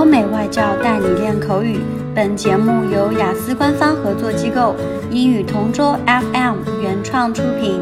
[0.00, 1.80] 欧美外教带你练口语。
[2.14, 4.74] 本节目由雅思官方合作机构
[5.10, 7.80] 英语同桌 FM 原创出品。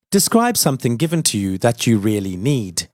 [0.10, 2.88] Describe something given to you that you really need.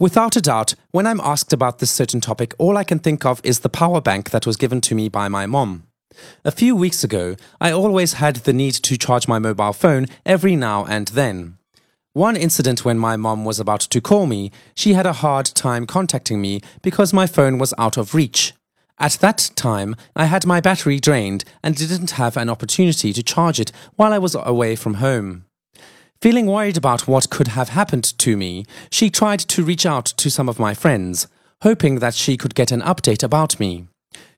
[0.00, 3.38] Without a doubt, when I'm asked about this certain topic, all I can think of
[3.44, 5.82] is the power bank that was given to me by my mom.
[6.42, 10.56] A few weeks ago, I always had the need to charge my mobile phone every
[10.56, 11.58] now and then.
[12.14, 15.86] One incident when my mom was about to call me, she had a hard time
[15.86, 18.54] contacting me because my phone was out of reach.
[18.98, 23.60] At that time, I had my battery drained and didn't have an opportunity to charge
[23.60, 25.44] it while I was away from home.
[26.22, 30.30] Feeling worried about what could have happened to me, she tried to reach out to
[30.30, 31.26] some of my friends,
[31.62, 33.86] hoping that she could get an update about me.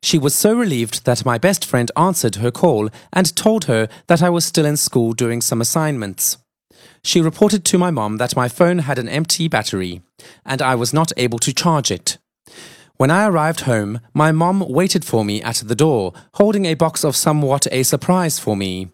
[0.01, 4.23] She was so relieved that my best friend answered her call and told her that
[4.23, 6.39] I was still in school doing some assignments.
[7.03, 10.03] She reported to my mom that my phone had an empty battery
[10.47, 12.19] and I was not able to charge it.
[12.97, 17.03] When I arrived home, my mom waited for me at the door, holding a box
[17.03, 18.93] of somewhat a surprise for me.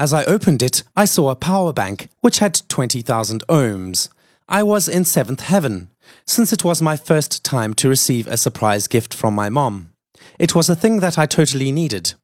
[0.00, 4.08] As I opened it, I saw a power bank which had 20,000 ohms.
[4.48, 5.90] I was in seventh heaven,
[6.24, 9.90] since it was my first time to receive a surprise gift from my mom.
[10.38, 12.14] It was a thing that I totally needed.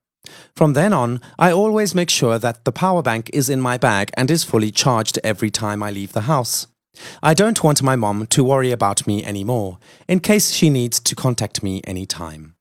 [0.54, 4.12] From then on, I always make sure that the power bank is in my bag
[4.16, 6.68] and is fully charged every time I leave the house.
[7.24, 11.16] I don't want my mom to worry about me anymore, in case she needs to
[11.16, 12.54] contact me anytime.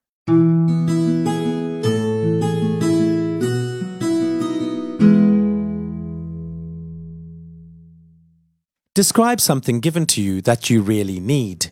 [8.96, 11.72] Describe something given to you that you really need.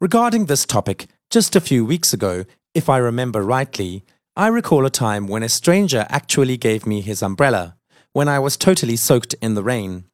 [0.00, 4.04] Regarding this topic, just a few weeks ago, if I remember rightly,
[4.36, 7.76] I recall a time when a stranger actually gave me his umbrella,
[8.12, 10.04] when I was totally soaked in the rain.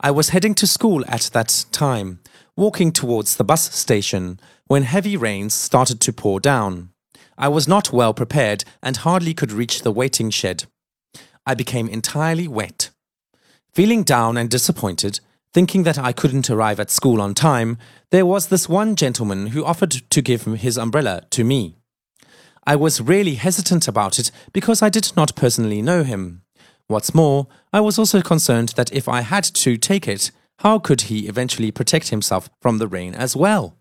[0.00, 2.20] I was heading to school at that time,
[2.56, 6.92] walking towards the bus station, when heavy rains started to pour down.
[7.36, 10.64] I was not well prepared and hardly could reach the waiting shed.
[11.44, 12.88] I became entirely wet.
[13.74, 15.20] Feeling down and disappointed,
[15.54, 17.76] Thinking that I couldn't arrive at school on time,
[18.10, 21.76] there was this one gentleman who offered to give his umbrella to me.
[22.66, 26.42] I was really hesitant about it because I did not personally know him.
[26.86, 30.30] What's more, I was also concerned that if I had to take it,
[30.60, 33.76] how could he eventually protect himself from the rain as well?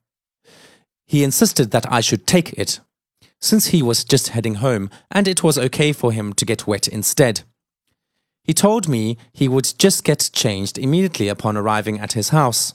[1.07, 2.79] He insisted that I should take it,
[3.39, 6.87] since he was just heading home and it was okay for him to get wet
[6.87, 7.41] instead.
[8.43, 12.73] He told me he would just get changed immediately upon arriving at his house.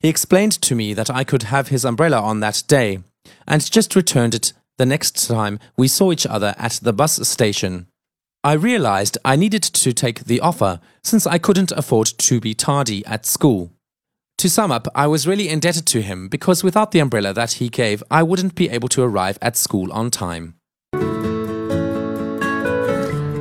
[0.00, 3.00] He explained to me that I could have his umbrella on that day,
[3.46, 7.88] and just returned it the next time we saw each other at the bus station.
[8.44, 13.04] I realized I needed to take the offer since I couldn't afford to be tardy
[13.06, 13.72] at school.
[14.38, 17.68] To sum up, I was really indebted to him because without the umbrella that he
[17.68, 20.54] gave, I wouldn't be able to arrive at school on time.